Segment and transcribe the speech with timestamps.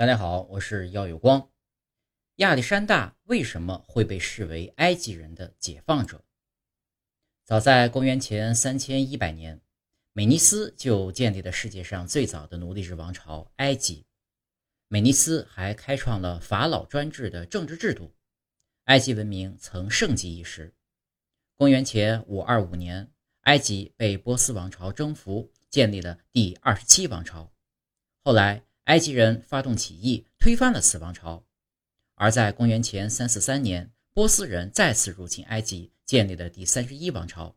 [0.00, 1.50] 大家好，我是耀有光。
[2.36, 6.24] 亚历山大为什么会被视为埃及人的解放者？
[7.44, 9.60] 早在公元前三千一百年，
[10.14, 14.06] 美尼斯就建立了世界上最早的奴隶制王朝——埃及。
[14.88, 18.10] 美尼斯还开创了法老专制的政治制度，
[18.84, 20.74] 埃及文明曾盛极一时。
[21.56, 23.12] 公元前五二五年，
[23.42, 27.52] 埃及被波斯王朝征服，建立了第二十七王朝。
[28.24, 31.44] 后来，埃及人发动起义，推翻了此王朝。
[32.16, 37.54] 而在公元前三四三年，波斯人再次入侵埃及，建立了第三十一王朝。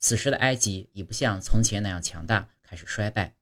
[0.00, 3.36] 此时的埃及已不像从前那样强大，开始衰败。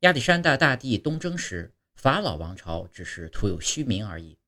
[0.00, 4.38] 亚历山大大帝东征时，法老王朝只是徒有虚名而已。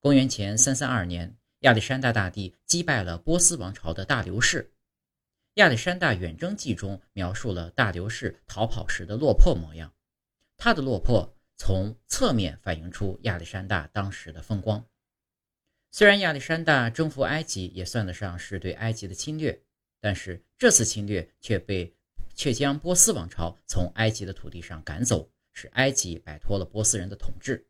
[0.00, 4.70] 公元前三三二年，亚历山大大帝击败了波斯王朝的大流士。
[5.54, 9.94] 亚历山大远征记中描述了大流士逃跑时的落魄模样。
[10.62, 14.86] 他的落魄从侧面反映出亚历山大当时的风光。
[15.90, 19.58] 虽然亚历山大征服埃及也算得上是对埃及的侵略，
[20.02, 21.96] 但是这次侵略却被
[22.34, 27.66] 却将波斯王朝从埃及的土地上赶走，使埃及摆脱了波斯人的统治。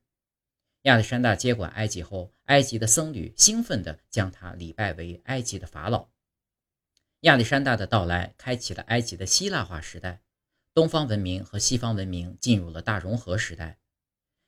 [0.83, 6.09] 亚历山大接管埃及后，埃及的僧侣兴奋地将他礼拜为埃及的法老。
[7.21, 10.21] 亚历山大的到来开启了埃及的希腊化时代。
[10.73, 13.79] 东方文明和西方文明进入了大融合时代。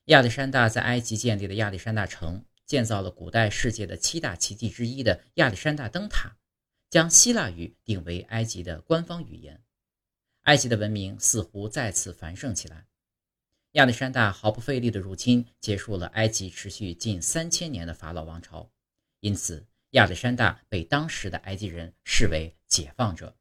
[0.07, 6.37] 亚历山大在埃及建立的亚历山大城，建造了古代世界的七大奇迹之一的亚历山大灯塔，
[6.91, 9.63] 将希腊语定为埃及的官方语言。
[10.43, 12.87] 埃及的文明似乎再次繁盛起来。
[13.73, 18.71] 亚历山大毫不费力的入侵，结束了埃及持续近三千年的法老王朝。
[19.21, 23.37] 因此，亚历山大被当时的埃及人视为解放者。